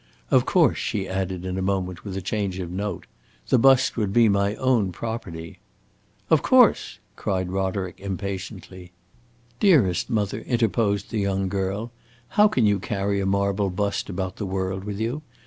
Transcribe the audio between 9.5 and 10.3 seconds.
"Dearest